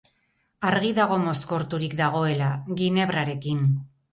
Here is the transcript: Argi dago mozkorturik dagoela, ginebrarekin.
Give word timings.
Argi 0.69 0.89
dago 0.99 1.17
mozkorturik 1.25 1.95
dagoela, 2.01 2.49
ginebrarekin. 2.81 3.65